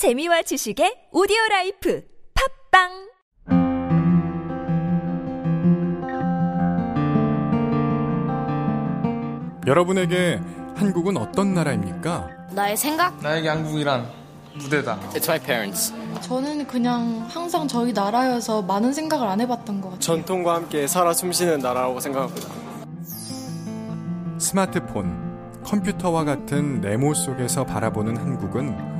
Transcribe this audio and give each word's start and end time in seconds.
재미와 0.00 0.40
지식의 0.40 1.08
오디오 1.12 1.36
life 1.50 2.02
팟빵 2.72 2.88
여러분에게 9.66 10.40
한국은 10.74 11.18
어떤 11.18 11.52
나라입니까? 11.52 12.30
나의 12.52 12.78
생각? 12.78 13.20
나에게 13.20 13.50
한국이란 13.50 14.08
무대다. 14.54 14.98
It's 15.10 15.28
my 15.28 15.38
parents. 15.38 15.92
저는 16.22 16.66
그냥 16.66 17.26
항상 17.28 17.68
저희 17.68 17.92
나라여서 17.92 18.62
많은 18.62 18.94
생각을 18.94 19.28
안 19.28 19.38
해봤던 19.42 19.82
것 19.82 19.88
같아요. 19.88 20.00
전통과 20.00 20.54
함께 20.54 20.86
살아 20.86 21.12
숨쉬는 21.12 21.58
나라라고 21.58 22.00
생각합니다. 22.00 22.48
스마트폰, 24.38 25.60
컴퓨터와 25.62 26.24
같은 26.24 26.80
네모 26.80 27.12
속에서 27.12 27.66
바라보는 27.66 28.16
한국은 28.16 28.99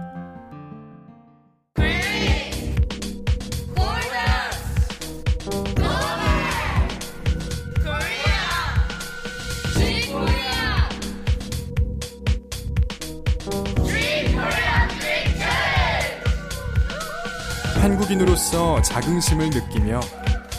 한국인으로서 18.51 18.81
자긍심을 18.81 19.49
느끼며 19.49 19.99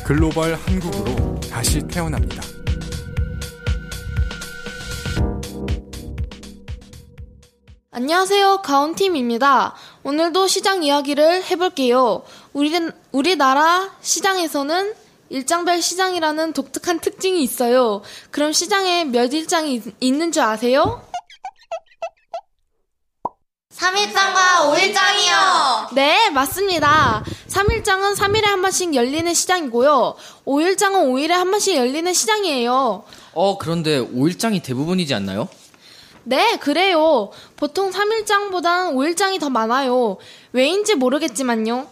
글로벌 0.05 0.55
한국으로 0.55 1.39
다시 1.51 1.81
태어납니다. 1.87 2.43
안녕하세요. 7.91 8.63
가온팀입니다. 8.63 9.75
오늘도 10.03 10.47
시장 10.47 10.83
이야기를 10.83 11.45
해볼게요. 11.45 12.23
우리, 12.55 12.73
우리나라 13.13 13.91
시장에서는 14.01 14.95
일장별 15.29 15.81
시장이라는 15.83 16.53
독특한 16.55 17.01
특징이 17.01 17.43
있어요. 17.43 18.03
그럼 18.31 18.53
시장에 18.53 19.05
몇 19.05 19.33
일장이 19.33 19.75
있- 19.75 19.95
있는 20.01 20.33
줄 20.33 20.43
아세요? 20.43 21.03
3일장과 23.92 24.70
5일장이요. 24.72 25.94
네, 25.94 26.30
맞습니다. 26.30 27.25
3일장은 27.48 28.14
3일에 28.16 28.44
한 28.44 28.62
번씩 28.62 28.94
열리는 28.94 29.34
시장이고요. 29.34 30.14
5일장은 30.47 31.11
5일에 31.11 31.30
한 31.30 31.50
번씩 31.50 31.74
열리는 31.77 32.12
시장이에요. 32.14 33.02
어, 33.33 33.58
그런데 33.58 33.98
5일장이 33.98 34.62
대부분이지 34.62 35.12
않나요? 35.14 35.48
네, 36.22 36.56
그래요. 36.58 37.30
보통 37.56 37.91
3일장보단 37.91 38.92
5일장이 38.94 39.41
더 39.41 39.50
많아요. 39.50 40.19
왜인지 40.52 40.94
모르겠지만요. 40.94 41.89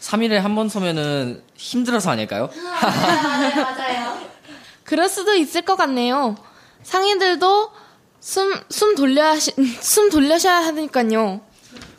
3일에 0.00 0.34
한 0.38 0.54
번 0.54 0.68
서면은 0.68 1.42
힘들어서 1.56 2.10
아닐까요? 2.10 2.50
그럴 4.84 5.08
수도 5.08 5.34
있을 5.34 5.62
것 5.62 5.74
같네요. 5.74 6.36
상인들도 6.84 7.70
숨, 8.22 8.54
숨 8.70 8.94
돌려, 8.94 9.34
숨 9.80 10.08
돌려셔야 10.08 10.58
하니까요. 10.66 11.40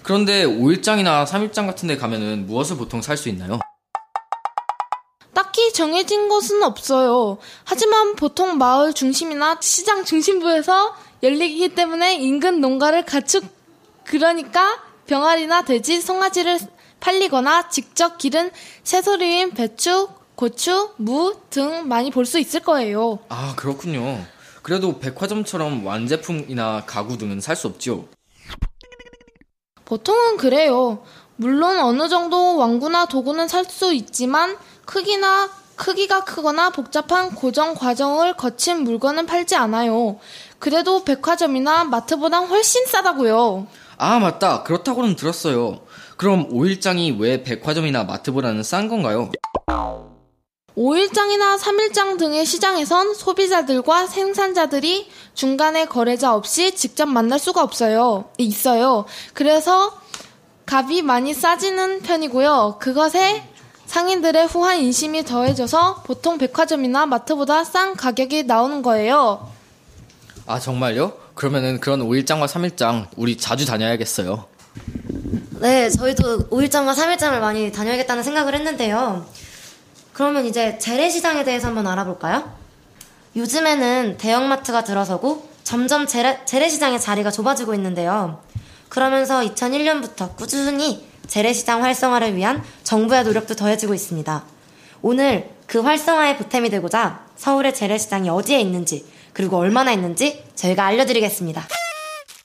그런데 0.03 0.45
5일장이나 0.45 1.25
3일장 1.25 1.65
같은 1.67 1.87
데 1.89 1.97
가면은 1.97 2.45
무엇을 2.47 2.77
보통 2.77 3.01
살 3.01 3.17
수 3.17 3.27
있나요? 3.27 3.59
딱히 5.33 5.73
정해진 5.73 6.29
것은 6.29 6.63
없어요. 6.63 7.37
하지만 7.65 8.15
보통 8.15 8.57
마을 8.57 8.93
중심이나 8.93 9.57
시장 9.61 10.05
중심부에서 10.05 10.95
열리기 11.23 11.69
때문에 11.75 12.15
인근 12.15 12.61
농가를 12.61 13.03
가축, 13.05 13.43
그러니까 14.05 14.79
병아리나 15.07 15.63
돼지, 15.65 15.99
송아지를 16.01 16.57
팔리거나 17.01 17.67
직접 17.69 18.17
기른 18.17 18.49
새소리인 18.83 19.51
배추, 19.51 20.07
고추, 20.35 20.91
무 20.97 21.33
등 21.49 21.87
많이 21.89 22.11
볼 22.11 22.25
수 22.25 22.39
있을 22.39 22.61
거예요. 22.61 23.19
아, 23.29 23.53
그렇군요. 23.57 24.25
그래도 24.63 24.97
백화점처럼 24.99 25.85
완제품이나 25.85 26.83
가구 26.87 27.17
등은 27.17 27.39
살 27.41 27.55
수 27.55 27.67
없지요. 27.67 28.05
보통은 29.85 30.37
그래요. 30.37 31.03
물론 31.35 31.77
어느 31.79 32.07
정도 32.09 32.57
왕구나 32.57 33.05
도구는 33.05 33.47
살 33.47 33.65
수 33.65 33.93
있지만 33.93 34.57
크기나 34.85 35.49
크기가 35.75 36.23
크거나 36.23 36.69
복잡한 36.69 37.33
고정 37.35 37.73
과정을 37.75 38.35
거친 38.37 38.83
물건은 38.83 39.25
팔지 39.25 39.55
않아요. 39.55 40.19
그래도 40.59 41.03
백화점이나 41.03 41.83
마트보단 41.83 42.45
훨씬 42.47 42.85
싸다고요. 42.85 43.67
아, 43.97 44.19
맞다. 44.19 44.63
그렇다고는 44.63 45.15
들었어요. 45.15 45.81
그럼 46.17 46.47
5일장이 46.49 47.19
왜 47.19 47.43
백화점이나 47.43 48.03
마트보다는 48.05 48.63
싼 48.63 48.87
건가요? 48.87 49.31
5일장이나 50.77 51.57
3일장 51.59 52.17
등의 52.17 52.45
시장에선 52.45 53.13
소비자들과 53.13 54.07
생산자들이 54.07 55.07
중간에 55.33 55.85
거래자 55.85 56.33
없이 56.33 56.75
직접 56.75 57.05
만날 57.05 57.39
수가 57.39 57.61
없어요. 57.61 58.25
있어요. 58.37 59.05
그래서 59.33 59.99
값이 60.65 61.01
많이 61.03 61.33
싸지는 61.33 62.01
편이고요. 62.01 62.77
그것에 62.79 63.43
상인들의 63.85 64.47
후한 64.47 64.79
인심이 64.79 65.23
더해져서 65.23 66.03
보통 66.05 66.39
백화점이나 66.39 67.05
마트보다 67.05 67.63
싼 67.63 67.95
가격이 67.95 68.43
나오는 68.43 68.81
거예요. 68.81 69.51
아, 70.47 70.59
정말요? 70.59 71.13
그러면은 71.35 71.79
그런 71.79 71.99
5일장과 72.01 72.47
3일장 72.47 73.07
우리 73.15 73.37
자주 73.37 73.65
다녀야겠어요. 73.65 74.45
네, 75.59 75.89
저희도 75.89 76.49
5일장과 76.49 76.95
3일장을 76.95 77.39
많이 77.39 77.71
다녀야겠다는 77.71 78.23
생각을 78.23 78.55
했는데요. 78.55 79.25
그러면 80.13 80.45
이제 80.45 80.77
재래시장에 80.77 81.43
대해서 81.43 81.67
한번 81.67 81.87
알아볼까요? 81.87 82.53
요즘에는 83.35 84.17
대형마트가 84.17 84.83
들어서고 84.83 85.49
점점 85.63 86.05
재래, 86.05 86.45
재래시장의 86.45 87.01
자리가 87.01 87.31
좁아지고 87.31 87.73
있는데요. 87.73 88.41
그러면서 88.89 89.41
2001년부터 89.41 90.35
꾸준히 90.35 91.07
재래시장 91.27 91.83
활성화를 91.83 92.35
위한 92.35 92.63
정부의 92.83 93.23
노력도 93.23 93.55
더해지고 93.55 93.95
있습니다. 93.95 94.43
오늘 95.01 95.49
그 95.65 95.79
활성화에 95.79 96.37
보탬이 96.37 96.69
되고자 96.69 97.25
서울의 97.37 97.73
재래시장이 97.73 98.29
어디에 98.29 98.59
있는지 98.59 99.05
그리고 99.33 99.57
얼마나 99.57 99.91
있는지 99.91 100.43
저희가 100.55 100.85
알려드리겠습니다. 100.85 101.67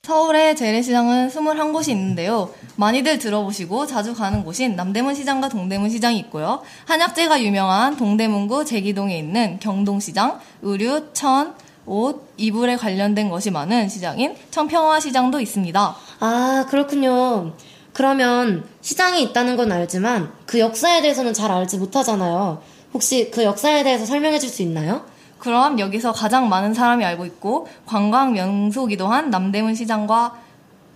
서울의 0.09 0.57
재래시장은 0.57 1.29
21곳이 1.29 1.91
있는데요. 1.91 2.49
많이들 2.77 3.19
들어보시고 3.19 3.85
자주 3.85 4.15
가는 4.15 4.43
곳인 4.43 4.75
남대문 4.75 5.15
시장과 5.15 5.51
동대문 5.51 5.91
시장이 5.91 6.19
있고요. 6.21 6.63
한약재가 6.87 7.43
유명한 7.43 7.95
동대문구 7.95 8.65
제기동에 8.65 9.19
있는 9.19 9.59
경동시장, 9.61 10.41
의류, 10.63 11.13
천, 11.13 11.55
옷, 11.85 12.27
이불에 12.39 12.77
관련된 12.77 13.29
것이 13.29 13.51
많은 13.51 13.91
시장인 13.91 14.35
청평화 14.51 14.99
시장도 14.99 15.41
있습니다. 15.41 15.97
아, 16.21 16.67
그렇군요. 16.71 17.53
그러면 17.93 18.65
시장이 18.81 19.23
있다는 19.25 19.59
건 19.59 19.71
알지만 19.71 20.33
그 20.47 20.59
역사에 20.59 21.03
대해서는 21.03 21.35
잘 21.35 21.53
알지 21.53 21.77
못하잖아요. 21.77 22.63
혹시 22.95 23.31
그 23.31 23.45
역사에 23.45 23.83
대해서 23.83 24.07
설명해 24.07 24.39
줄 24.39 24.49
수 24.49 24.63
있나요? 24.63 25.05
그럼 25.39 25.79
여기서 25.79 26.13
가장 26.13 26.49
많은 26.49 26.75
사람이 26.75 27.05
알고 27.05 27.25
있고 27.27 27.69
관광 27.87 28.33
명소기도 28.33 29.07
한 29.07 29.31
남대문 29.31 29.75
시장과 29.75 30.39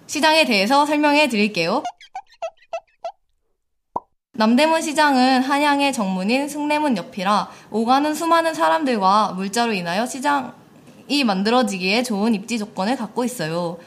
시장에 0.07 0.45
대해서 0.45 0.85
설명해 0.85 1.29
드릴게요. 1.29 1.83
남대문 4.35 4.83
시장은 4.83 5.43
한양의 5.43 5.93
정문인 5.93 6.49
숭례문 6.49 6.97
옆이라 6.97 7.49
오가는 7.71 8.15
수많은 8.15 8.55
사람들과 8.55 9.35
물자로 9.37 9.73
인하여 9.73 10.07
시장이 10.07 11.25
만들어지기에 11.25 12.03
좋은 12.03 12.35
입지 12.35 12.59
조건을 12.59 12.97
갖고 12.97 13.25
있어요. 13.25 13.79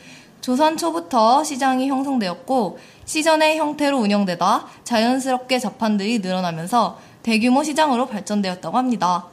조선 0.42 0.78
초부터 0.78 1.44
시장이 1.44 1.90
형성되었고 1.90 2.78
시전의 3.06 3.58
형태로 3.58 3.98
운영되다 3.98 4.68
자연스럽게 4.84 5.60
자판들이 5.60 6.20
늘어나면서 6.20 7.00
대규모 7.24 7.64
시장으로 7.64 8.06
발전되었다고 8.06 8.78
합니다. 8.78 9.26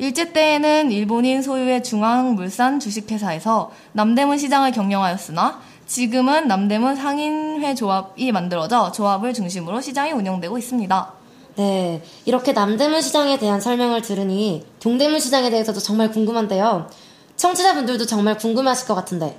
일제 0.00 0.32
때에는 0.32 0.92
일본인 0.92 1.42
소유의 1.42 1.82
중앙물산 1.82 2.80
주식회사에서 2.80 3.70
남대문 3.92 4.38
시장을 4.38 4.72
경영하였으나 4.72 5.60
지금은 5.86 6.48
남대문 6.48 6.96
상인회 6.96 7.74
조합이 7.74 8.32
만들어져 8.32 8.92
조합을 8.92 9.34
중심으로 9.34 9.82
시장이 9.82 10.12
운영되고 10.12 10.56
있습니다. 10.56 11.12
네, 11.56 12.02
이렇게 12.24 12.52
남대문 12.52 13.02
시장에 13.02 13.38
대한 13.38 13.60
설명을 13.60 14.00
들으니 14.00 14.64
동대문 14.80 15.20
시장에 15.20 15.50
대해서도 15.50 15.80
정말 15.80 16.10
궁금한데요. 16.10 16.88
청취자분들도 17.36 18.06
정말 18.06 18.38
궁금하실 18.38 18.88
것 18.88 18.94
같은데 18.94 19.38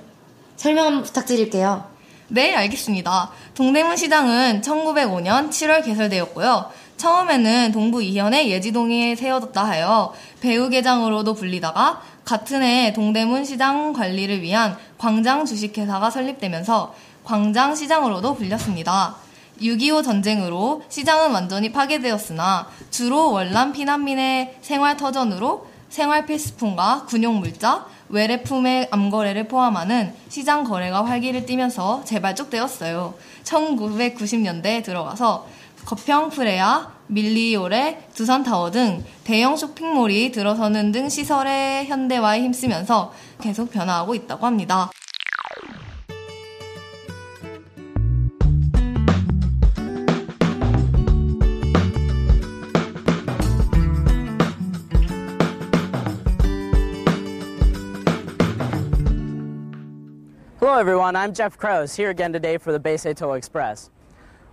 설명 0.54 0.86
한번 0.86 1.02
부탁드릴게요. 1.02 1.90
네, 2.28 2.54
알겠습니다. 2.54 3.30
동대문 3.54 3.96
시장은 3.96 4.60
1905년 4.60 5.50
7월 5.50 5.84
개설되었고요. 5.84 6.70
처음에는 6.96 7.72
동부 7.72 8.02
이현의 8.02 8.50
예지동에 8.50 9.16
세워졌다 9.16 9.64
하여 9.64 10.12
배우개장으로도 10.40 11.34
불리다가 11.34 12.00
같은 12.24 12.62
해 12.62 12.92
동대문 12.92 13.44
시장 13.44 13.92
관리를 13.92 14.42
위한 14.42 14.76
광장 14.98 15.44
주식회사가 15.44 16.10
설립되면서 16.10 16.94
광장 17.24 17.74
시장으로도 17.74 18.34
불렸습니다. 18.34 19.16
6.25 19.60 20.04
전쟁으로 20.04 20.82
시장은 20.88 21.32
완전히 21.32 21.72
파괴되었으나 21.72 22.68
주로 22.90 23.30
월남 23.32 23.72
피난민의 23.72 24.58
생활터전으로 24.60 25.66
생활 25.88 26.24
필수품과 26.26 27.04
군용 27.06 27.40
물자, 27.40 27.86
외래품의 28.08 28.88
암거래를 28.90 29.48
포함하는 29.48 30.14
시장 30.28 30.64
거래가 30.64 31.04
활기를 31.04 31.46
띠면서 31.46 32.04
재발족되었어요. 32.04 33.14
1990년대에 33.44 34.82
들어가서 34.84 35.46
거평 35.84 36.30
프레아, 36.30 36.92
밀리오레, 37.08 38.08
두산타워 38.14 38.70
등 38.70 39.04
대형 39.24 39.56
쇼핑몰이 39.56 40.32
들어서는 40.32 40.92
등 40.92 41.08
시설의 41.08 41.86
현대화에 41.86 42.40
힘쓰면서 42.40 43.12
계속 43.40 43.70
변화하고 43.70 44.14
있다고 44.14 44.46
합니다. 44.46 44.90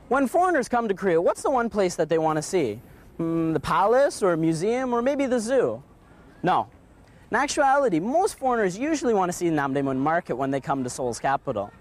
When 0.09 0.25
foreigners 0.25 0.67
come 0.67 0.87
to 0.87 0.95
Korea, 0.95 1.21
what's 1.21 1.43
the 1.43 1.51
one 1.51 1.69
place 1.69 1.95
that 1.95 2.09
they 2.09 2.17
want 2.17 2.37
to 2.37 2.41
see? 2.41 2.81
Mm, 3.19 3.53
the 3.53 3.59
palace, 3.59 4.23
or 4.23 4.33
a 4.33 4.37
museum, 4.37 4.91
or 4.91 5.03
maybe 5.03 5.27
the 5.27 5.39
zoo? 5.39 5.83
No. 6.41 6.67
In 7.29 7.37
actuality, 7.37 7.99
most 7.99 8.39
foreigners 8.39 8.75
usually 8.75 9.13
want 9.13 9.31
to 9.31 9.37
see 9.37 9.49
Namdaemun 9.51 9.97
Market 9.97 10.35
when 10.35 10.49
they 10.49 10.59
come 10.59 10.83
to 10.83 10.89
Seoul's 10.89 11.19
capital. 11.19 11.71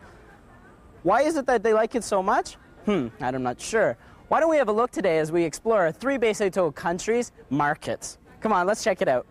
Why 1.04 1.22
is 1.22 1.38
it 1.38 1.46
that 1.46 1.62
they 1.62 1.72
like 1.72 1.94
it 1.94 2.04
so 2.04 2.22
much? 2.22 2.58
Hmm, 2.84 3.08
I'm 3.18 3.42
not 3.42 3.58
sure. 3.62 3.96
Why 4.28 4.40
don't 4.40 4.50
we 4.50 4.58
have 4.58 4.68
a 4.68 4.72
look 4.72 4.90
today 4.90 5.20
as 5.20 5.32
we 5.32 5.42
explore 5.42 5.90
three 5.90 6.18
Beiseito 6.18 6.74
countries' 6.74 7.32
markets? 7.48 8.18
Come 8.40 8.52
on, 8.52 8.66
let's 8.66 8.84
check 8.84 9.00
it 9.00 9.08
out. 9.08 9.26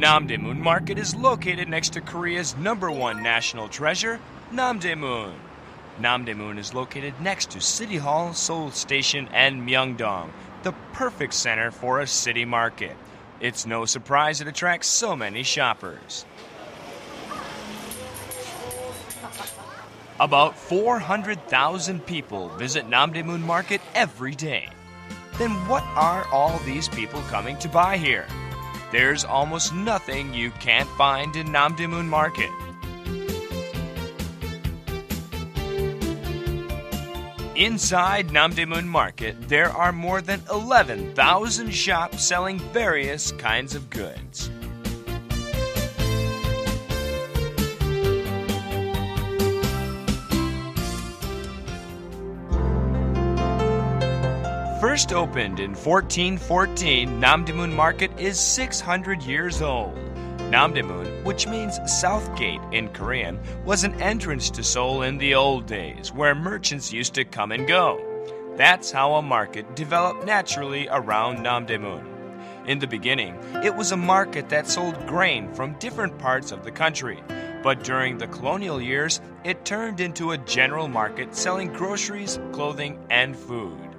Namdaemun 0.00 0.56
Market 0.56 0.98
is 0.98 1.14
located 1.14 1.68
next 1.68 1.90
to 1.90 2.00
Korea's 2.00 2.56
number 2.56 2.90
one 2.90 3.22
national 3.22 3.68
treasure, 3.68 4.18
Namdaemun. 4.50 5.34
Namdaemun 6.00 6.56
is 6.56 6.72
located 6.72 7.12
next 7.20 7.50
to 7.50 7.60
City 7.60 7.98
Hall, 7.98 8.32
Seoul 8.32 8.70
Station, 8.70 9.28
and 9.30 9.68
Myeongdong, 9.68 10.30
the 10.62 10.72
perfect 10.94 11.34
center 11.34 11.70
for 11.70 12.00
a 12.00 12.06
city 12.06 12.46
market. 12.46 12.96
It's 13.40 13.66
no 13.66 13.84
surprise 13.84 14.40
it 14.40 14.48
attracts 14.48 14.86
so 14.86 15.14
many 15.14 15.42
shoppers. 15.42 16.24
About 20.18 20.56
400,000 20.56 22.06
people 22.06 22.48
visit 22.48 22.88
Namdaemun 22.88 23.40
Market 23.40 23.82
every 23.94 24.34
day. 24.34 24.70
Then 25.36 25.50
what 25.68 25.84
are 25.94 26.26
all 26.32 26.58
these 26.60 26.88
people 26.88 27.20
coming 27.28 27.58
to 27.58 27.68
buy 27.68 27.98
here? 27.98 28.26
There's 28.92 29.24
almost 29.24 29.72
nothing 29.72 30.34
you 30.34 30.50
can't 30.52 30.88
find 30.90 31.36
in 31.36 31.46
Namdaemun 31.48 32.06
Market. 32.06 32.50
Inside 37.54 38.28
Namdaemun 38.28 38.86
Market, 38.86 39.36
there 39.48 39.68
are 39.68 39.92
more 39.92 40.20
than 40.22 40.42
11,000 40.50 41.70
shops 41.70 42.24
selling 42.24 42.58
various 42.72 43.32
kinds 43.32 43.74
of 43.74 43.90
goods. 43.90 44.50
First 54.90 55.12
opened 55.12 55.60
in 55.60 55.70
1414, 55.70 57.20
Namdaemun 57.20 57.72
Market 57.72 58.10
is 58.18 58.40
600 58.40 59.22
years 59.22 59.62
old. 59.62 59.94
Namdaemun, 60.50 61.22
which 61.22 61.46
means 61.46 61.78
South 61.86 62.36
Gate 62.36 62.60
in 62.72 62.88
Korean, 62.88 63.38
was 63.64 63.84
an 63.84 63.94
entrance 64.02 64.50
to 64.50 64.64
Seoul 64.64 65.02
in 65.02 65.16
the 65.16 65.32
old 65.32 65.66
days 65.66 66.12
where 66.12 66.34
merchants 66.34 66.92
used 66.92 67.14
to 67.14 67.24
come 67.24 67.52
and 67.52 67.68
go. 67.68 68.04
That's 68.56 68.90
how 68.90 69.14
a 69.14 69.22
market 69.22 69.76
developed 69.76 70.26
naturally 70.26 70.88
around 70.90 71.38
Namdaemun. 71.38 72.66
In 72.66 72.80
the 72.80 72.88
beginning, 72.88 73.38
it 73.62 73.76
was 73.76 73.92
a 73.92 73.96
market 73.96 74.48
that 74.48 74.66
sold 74.66 75.06
grain 75.06 75.54
from 75.54 75.78
different 75.78 76.18
parts 76.18 76.50
of 76.50 76.64
the 76.64 76.72
country. 76.72 77.22
But 77.62 77.84
during 77.84 78.18
the 78.18 78.26
colonial 78.26 78.82
years, 78.82 79.20
it 79.44 79.64
turned 79.64 80.00
into 80.00 80.32
a 80.32 80.38
general 80.38 80.88
market 80.88 81.36
selling 81.36 81.72
groceries, 81.72 82.40
clothing, 82.50 82.98
and 83.08 83.36
food. 83.36 83.89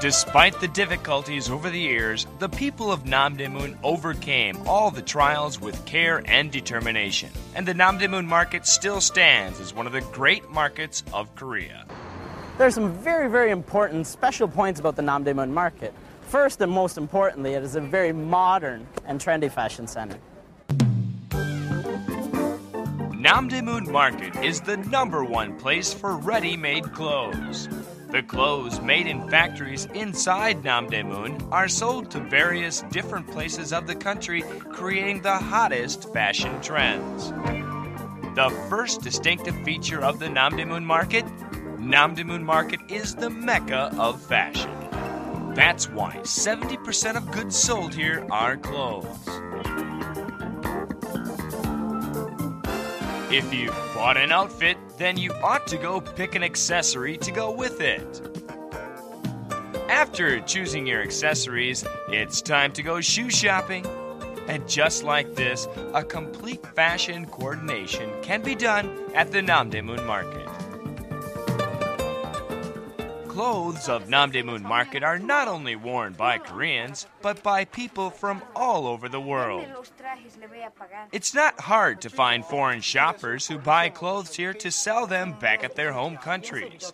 Despite 0.00 0.60
the 0.60 0.68
difficulties 0.68 1.50
over 1.50 1.70
the 1.70 1.80
years, 1.80 2.28
the 2.38 2.48
people 2.48 2.92
of 2.92 3.02
Namdaemun 3.02 3.76
overcame 3.82 4.56
all 4.64 4.92
the 4.92 5.02
trials 5.02 5.60
with 5.60 5.84
care 5.86 6.22
and 6.26 6.52
determination, 6.52 7.30
and 7.56 7.66
the 7.66 7.74
Namdaemun 7.74 8.24
market 8.24 8.64
still 8.64 9.00
stands 9.00 9.58
as 9.58 9.74
one 9.74 9.88
of 9.88 9.92
the 9.92 10.02
great 10.02 10.48
markets 10.50 11.02
of 11.12 11.34
Korea. 11.34 11.84
There 12.58 12.68
are 12.68 12.70
some 12.70 12.92
very, 12.92 13.28
very 13.28 13.50
important 13.50 14.06
special 14.06 14.46
points 14.46 14.78
about 14.78 14.94
the 14.94 15.02
Namdaemun 15.02 15.50
market. 15.50 15.92
First 16.28 16.60
and 16.60 16.70
most 16.70 16.96
importantly, 16.96 17.54
it 17.54 17.64
is 17.64 17.74
a 17.74 17.80
very 17.80 18.12
modern 18.12 18.86
and 19.04 19.20
trendy 19.20 19.50
fashion 19.50 19.88
center. 19.88 20.18
Namdaemun 23.18 23.88
Market 23.88 24.36
is 24.44 24.60
the 24.60 24.76
number 24.76 25.24
one 25.24 25.58
place 25.58 25.92
for 25.92 26.16
ready 26.16 26.56
made 26.56 26.84
clothes. 26.92 27.68
The 28.10 28.22
clothes 28.22 28.80
made 28.80 29.06
in 29.06 29.28
factories 29.28 29.84
inside 29.92 30.62
Namdaemun 30.62 31.52
are 31.52 31.68
sold 31.68 32.10
to 32.12 32.20
various 32.20 32.82
different 32.90 33.26
places 33.26 33.70
of 33.70 33.86
the 33.86 33.94
country, 33.94 34.42
creating 34.70 35.20
the 35.20 35.36
hottest 35.36 36.10
fashion 36.12 36.58
trends. 36.62 37.30
The 38.34 38.48
first 38.70 39.02
distinctive 39.02 39.54
feature 39.62 40.02
of 40.02 40.18
the 40.18 40.26
Namdaemun 40.26 40.84
market 40.84 41.26
Namdaemun 41.78 42.42
market 42.42 42.80
is 42.88 43.14
the 43.14 43.28
mecca 43.28 43.94
of 43.98 44.22
fashion. 44.22 44.72
That's 45.54 45.90
why 45.90 46.16
70% 46.22 47.16
of 47.16 47.30
goods 47.30 47.56
sold 47.56 47.94
here 47.94 48.26
are 48.30 48.56
clothes. 48.56 49.87
If 53.38 53.54
you've 53.54 53.94
bought 53.94 54.16
an 54.16 54.32
outfit, 54.32 54.76
then 54.96 55.16
you 55.16 55.32
ought 55.44 55.64
to 55.68 55.76
go 55.76 56.00
pick 56.00 56.34
an 56.34 56.42
accessory 56.42 57.16
to 57.18 57.30
go 57.30 57.52
with 57.52 57.80
it. 57.80 58.20
After 59.88 60.40
choosing 60.40 60.88
your 60.88 61.02
accessories, 61.02 61.84
it's 62.08 62.42
time 62.42 62.72
to 62.72 62.82
go 62.82 63.00
shoe 63.00 63.30
shopping. 63.30 63.86
And 64.48 64.68
just 64.68 65.04
like 65.04 65.36
this, 65.36 65.68
a 65.94 66.02
complete 66.02 66.66
fashion 66.74 67.26
coordination 67.26 68.10
can 68.22 68.42
be 68.42 68.56
done 68.56 68.90
at 69.14 69.30
the 69.30 69.40
Namdaemun 69.40 70.04
Market. 70.04 70.47
Clothes 73.38 73.88
of 73.88 74.08
Namdaemun 74.08 74.62
Market 74.62 75.04
are 75.04 75.16
not 75.16 75.46
only 75.46 75.76
worn 75.76 76.12
by 76.14 76.38
Koreans, 76.38 77.06
but 77.22 77.40
by 77.40 77.64
people 77.64 78.10
from 78.10 78.42
all 78.56 78.84
over 78.88 79.08
the 79.08 79.20
world. 79.20 79.64
It's 81.12 81.32
not 81.32 81.60
hard 81.60 82.00
to 82.00 82.10
find 82.10 82.44
foreign 82.44 82.80
shoppers 82.80 83.46
who 83.46 83.56
buy 83.56 83.90
clothes 83.90 84.34
here 84.34 84.52
to 84.54 84.72
sell 84.72 85.06
them 85.06 85.38
back 85.38 85.62
at 85.62 85.76
their 85.76 85.92
home 85.92 86.16
countries. 86.16 86.92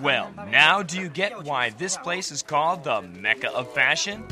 Well, 0.00 0.32
now 0.48 0.82
do 0.82 0.98
you 0.98 1.10
get 1.10 1.44
why 1.44 1.68
this 1.68 1.98
place 1.98 2.32
is 2.32 2.42
called 2.42 2.84
the 2.84 3.02
Mecca 3.02 3.52
of 3.52 3.70
Fashion? 3.74 4.26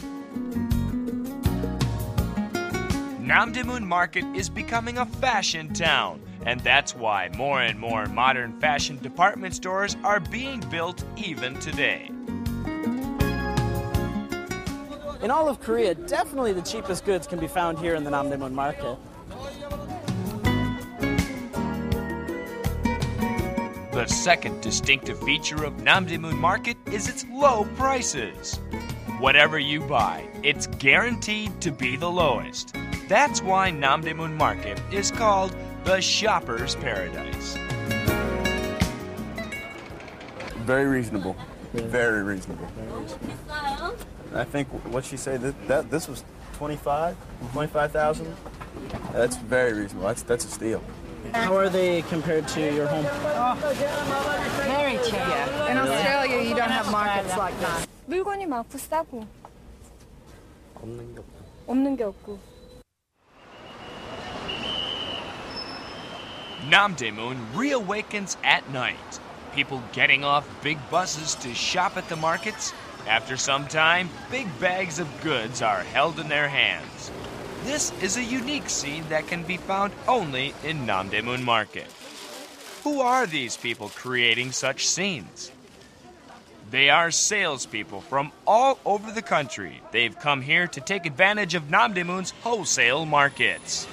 Namdaemun 3.21 3.83
Market 3.83 4.25
is 4.35 4.49
becoming 4.49 4.97
a 4.97 5.04
fashion 5.04 5.75
town, 5.75 6.23
and 6.46 6.61
that's 6.61 6.94
why 6.94 7.30
more 7.37 7.61
and 7.61 7.78
more 7.78 8.06
modern 8.06 8.58
fashion 8.61 8.99
department 8.99 9.54
stores 9.54 9.96
are 10.04 10.20
being 10.20 10.61
built 10.70 11.04
even 11.16 11.54
today. 11.61 12.11
In 15.22 15.30
all 15.30 15.49
of 15.49 15.61
Korea, 15.61 15.94
definitely 15.94 16.52
the 16.52 16.62
cheapest 16.62 17.04
goods 17.04 17.26
can 17.26 17.38
be 17.38 17.46
found 17.46 17.78
here 17.78 17.94
in 17.94 18.02
the 18.02 18.11
Namdaemun 18.11 18.52
market. 18.52 18.99
The 23.92 24.06
second 24.06 24.62
distinctive 24.62 25.22
feature 25.22 25.64
of 25.64 25.75
Namdaemun 25.75 26.38
Market 26.38 26.78
is 26.90 27.08
its 27.08 27.26
low 27.30 27.68
prices. 27.76 28.58
Whatever 29.20 29.58
you 29.58 29.80
buy, 29.82 30.26
it's 30.42 30.66
guaranteed 30.66 31.61
to 31.61 31.70
be 31.70 31.96
the 31.96 32.11
lowest. 32.11 32.75
That's 33.06 33.42
why 33.42 33.70
Namdaemun 33.70 34.34
Market 34.37 34.80
is 34.90 35.11
called 35.11 35.54
the 35.83 36.01
shopper's 36.01 36.75
paradise. 36.75 37.57
Very 40.65 40.86
reasonable. 40.86 41.36
Very 41.74 42.24
reasonable. 42.24 42.67
I 44.33 44.43
think 44.43 44.67
what 44.91 45.05
she 45.05 45.17
said 45.17 45.41
that, 45.41 45.67
that 45.67 45.89
this 45.89 46.07
was 46.07 46.24
25, 46.57 47.15
25,000. 47.53 48.36
That's 49.13 49.38
very 49.38 49.74
reasonable. 49.74 50.07
That's 50.07 50.24
that's 50.24 50.45
a 50.45 50.50
steal. 50.50 50.83
How 51.33 51.55
are 51.55 51.69
they 51.69 52.01
compared 52.03 52.47
to 52.50 52.62
your 52.62 52.88
home? 52.88 53.05
Very 54.63 54.97
cheap. 55.03 55.13
Yeah. 55.13 55.71
In 55.71 55.77
Australia, 55.77 56.41
you 56.41 56.55
don't 56.55 56.71
have 56.71 56.91
markets 56.91 57.36
like 57.38 57.57
that. 57.62 57.88
물건이 58.07 58.45
많고 58.45 58.77
싸고 58.77 59.25
없는 60.75 61.13
게 61.13 61.19
없고. 61.19 61.33
없는 61.67 61.97
게 61.97 62.03
없고. 62.03 62.39
Namdaemun 66.69 67.37
reawakens 67.54 68.37
at 68.45 68.69
night. 68.71 69.21
People 69.54 69.83
getting 69.92 70.25
off 70.25 70.49
big 70.62 70.78
buses 70.90 71.35
to 71.37 71.54
shop 71.54 71.97
at 71.97 72.09
the 72.09 72.16
markets. 72.16 72.73
After 73.09 73.37
some 73.37 73.66
time, 73.66 74.09
big 74.31 74.47
bags 74.61 74.99
of 74.99 75.23
goods 75.23 75.61
are 75.61 75.83
held 75.83 76.21
in 76.21 76.28
their 76.28 76.49
hands. 76.49 77.11
This 77.64 77.92
is 78.00 78.16
a 78.16 78.23
unique 78.23 78.71
scene 78.71 79.04
that 79.09 79.26
can 79.26 79.42
be 79.42 79.57
found 79.57 79.92
only 80.07 80.54
in 80.64 80.87
Namdaemun 80.87 81.42
Market. 81.42 81.87
Who 82.85 83.00
are 83.00 83.26
these 83.26 83.57
people 83.57 83.88
creating 83.88 84.52
such 84.52 84.87
scenes? 84.87 85.52
They 86.71 86.90
are 86.90 87.11
salespeople 87.11 88.00
from 88.00 88.33
all 88.47 88.78
over 88.85 89.12
the 89.12 89.23
country. 89.23 89.83
They've 89.90 90.19
come 90.19 90.40
here 90.40 90.66
to 90.69 90.81
take 90.81 91.07
advantage 91.07 91.54
of 91.54 91.64
Namdaemun's 91.64 92.31
wholesale 92.42 93.04
markets. 93.04 93.87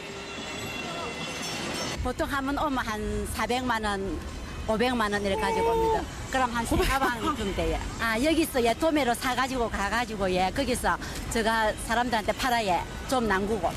보통 2.03 2.27
하면 2.29 2.57
오면 2.57 2.77
한 2.85 3.27
400만 3.33 3.83
원, 3.83 4.19
500만 4.67 5.11
원 5.11 5.21
이렇게 5.25 5.41
가지고 5.41 5.71
옵니다. 5.71 6.03
그럼 6.31 6.49
한 6.51 6.65
세가방쯤 6.65 7.55
돼요. 7.55 7.77
아 7.99 8.21
여기서 8.21 8.63
예 8.63 8.73
도매로 8.73 9.13
사가지고 9.13 9.69
가가지고 9.69 10.31
예 10.31 10.51
거기서 10.55 10.97
제가 11.31 11.73
사람들한테 11.73 12.31
팔아야 12.33 12.83
좀 13.09 13.27
남구고. 13.27 13.71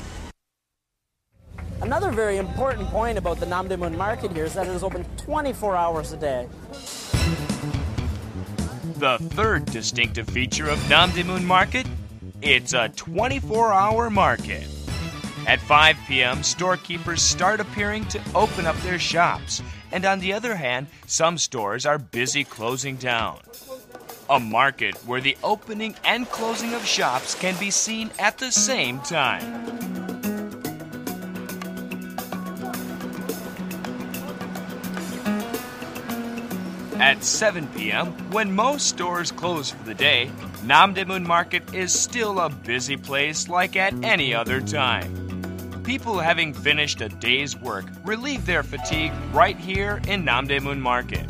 Another 1.81 2.11
very 2.11 2.37
important 2.37 2.89
point 2.91 3.17
about 3.17 3.41
the 3.41 3.45
Namdaemun 3.45 3.97
market 3.97 4.31
here 4.31 4.45
is 4.45 4.53
that 4.53 4.67
it 4.67 4.73
is 4.73 4.83
open 4.83 5.03
24 5.17 5.75
hours 5.75 6.13
a 6.13 6.17
day. 6.17 6.47
The 8.99 9.17
third 9.35 9.65
distinctive 9.65 10.29
feature 10.29 10.69
of 10.69 10.79
Namdaemun 10.87 11.43
Market, 11.43 11.85
it's 12.41 12.71
a 12.71 12.87
24-hour 12.87 14.09
market. 14.09 14.72
At 15.45 15.59
5 15.59 15.97
p.m., 16.07 16.41
storekeepers 16.41 17.21
start 17.21 17.59
appearing 17.59 18.05
to 18.05 18.21
open 18.33 18.65
up 18.65 18.77
their 18.77 18.97
shops, 18.97 19.61
and 19.91 20.05
on 20.05 20.19
the 20.19 20.31
other 20.31 20.55
hand, 20.55 20.87
some 21.05 21.37
stores 21.37 21.85
are 21.85 21.97
busy 21.97 22.45
closing 22.45 22.95
down. 22.95 23.39
A 24.29 24.39
market 24.39 24.95
where 25.05 25.19
the 25.19 25.37
opening 25.43 25.95
and 26.05 26.29
closing 26.29 26.73
of 26.73 26.85
shops 26.85 27.35
can 27.35 27.59
be 27.59 27.71
seen 27.71 28.09
at 28.19 28.37
the 28.37 28.51
same 28.51 28.99
time. 28.99 29.83
At 37.01 37.21
7 37.21 37.67
p.m., 37.75 38.13
when 38.31 38.55
most 38.55 38.87
stores 38.87 39.29
close 39.29 39.71
for 39.71 39.83
the 39.83 39.93
day, 39.93 40.31
Namdaemun 40.63 41.25
Market 41.25 41.73
is 41.73 41.91
still 41.91 42.39
a 42.39 42.49
busy 42.49 42.95
place 42.95 43.49
like 43.49 43.75
at 43.75 43.93
any 44.05 44.33
other 44.33 44.61
time. 44.61 45.32
People 45.83 46.17
having 46.17 46.53
finished 46.53 47.01
a 47.01 47.09
day's 47.09 47.57
work 47.57 47.83
relieve 48.05 48.45
their 48.45 48.63
fatigue 48.63 49.11
right 49.33 49.57
here 49.57 49.99
in 50.07 50.23
Namdaemun 50.23 50.79
Market. 50.79 51.27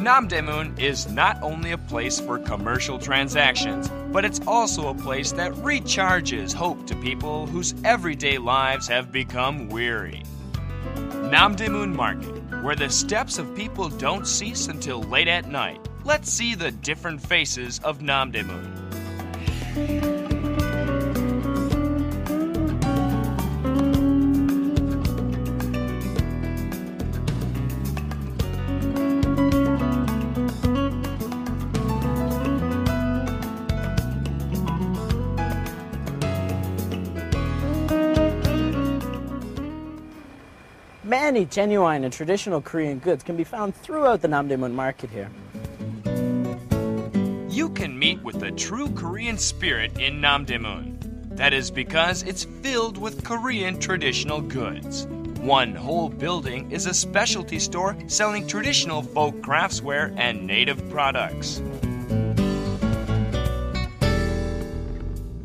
Namdaemun 0.00 0.78
is 0.78 1.10
not 1.10 1.42
only 1.42 1.72
a 1.72 1.78
place 1.78 2.18
for 2.18 2.38
commercial 2.38 2.98
transactions, 2.98 3.90
but 4.10 4.24
it's 4.24 4.40
also 4.46 4.88
a 4.88 4.94
place 4.94 5.30
that 5.32 5.52
recharges 5.52 6.54
hope 6.54 6.86
to 6.86 6.96
people 6.96 7.46
whose 7.46 7.74
everyday 7.84 8.38
lives 8.38 8.88
have 8.88 9.12
become 9.12 9.68
weary. 9.68 10.22
Namdaemun 10.94 11.94
Market, 11.94 12.64
where 12.64 12.76
the 12.76 12.88
steps 12.88 13.36
of 13.36 13.54
people 13.54 13.90
don't 13.90 14.26
cease 14.26 14.68
until 14.68 15.02
late 15.02 15.28
at 15.28 15.48
night. 15.48 15.86
Let's 16.02 16.30
see 16.30 16.54
the 16.54 16.70
different 16.70 17.20
faces 17.20 17.78
of 17.80 17.98
Namdaemun. 17.98 18.99
Many 41.04 41.44
genuine 41.44 42.02
and 42.02 42.12
traditional 42.12 42.60
Korean 42.60 42.98
goods 42.98 43.22
can 43.22 43.36
be 43.36 43.44
found 43.44 43.76
throughout 43.76 44.20
the 44.20 44.26
Namdaemun 44.26 44.72
market 44.72 45.10
here 45.10 45.30
You 47.59 47.69
can 47.69 47.97
meet 47.97 48.21
with 48.23 48.39
the 48.39 48.51
true 48.51 48.89
Korean 48.95 49.37
spirit 49.37 49.97
in 49.99 50.21
Namdaemun. 50.21 51.37
That 51.37 51.53
is 51.53 51.69
because 51.71 52.23
it's 52.23 52.45
filled 52.61 52.97
with 52.97 53.23
Korean 53.23 53.79
traditional 53.79 54.41
goods. 54.41 55.07
One 55.39 55.75
whole 55.75 56.09
building 56.09 56.71
is 56.71 56.85
a 56.87 56.93
specialty 56.93 57.59
store 57.59 57.95
selling 58.07 58.47
traditional 58.47 59.03
folk 59.03 59.35
craftsware 59.41 60.13
and 60.17 60.47
native 60.47 60.89
products. 60.89 61.61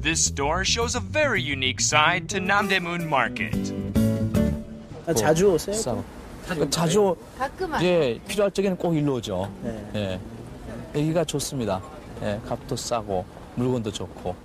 This 0.01 0.25
store 0.25 0.65
shows 0.65 0.95
a 0.95 1.01
very 1.01 1.43
unique 1.43 1.81
side 1.81 2.29
to 2.31 2.41
Namdaemun 2.41 3.07
Market. 3.07 3.75
아, 5.07 5.13
자주 5.13 5.53
오세요? 5.53 5.75
싸고. 5.75 6.05
자주 6.71 7.17
가끔 7.39 7.73
예 7.83 8.19
필요할 8.27 8.51
적에는 8.51 8.77
꼭 8.77 8.97
일로 8.97 9.15
오죠. 9.17 9.53
네. 9.63 9.85
예 9.95 10.21
여기가 10.95 11.25
좋습니다. 11.25 11.81
예 12.24 12.40
값도 12.48 12.76
싸고 12.76 13.26
물건도 13.56 13.92
좋고. 13.92 14.36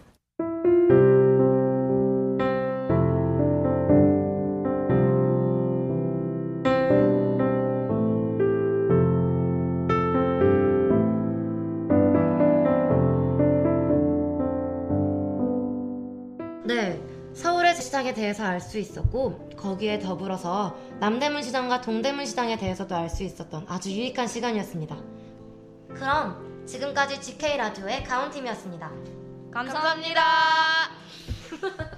네, 16.66 17.00
서울의 17.34 17.74
시장에 17.74 18.14
대해서 18.14 18.44
알 18.44 18.60
수 18.60 18.78
있었고 18.78 19.50
거기에 19.56 19.98
더불어서 19.98 20.76
남대문 21.00 21.42
시장과 21.42 21.80
동대문 21.80 22.26
시장에 22.26 22.56
대해서도 22.56 22.94
알 22.94 23.08
수 23.08 23.24
있었던 23.24 23.64
아주 23.68 23.90
유익한 23.90 24.28
시간이었습니다. 24.28 24.96
그럼 25.88 26.49
지금까지 26.66 27.20
GK 27.20 27.56
라디오의 27.56 28.04
가온팀이었습니다. 28.04 28.90
감사합니다. 29.52 30.22